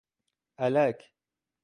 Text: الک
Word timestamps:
الک 0.59 0.99